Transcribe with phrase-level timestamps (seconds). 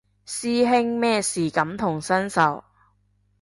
[0.25, 2.63] 師兄咩事感同身受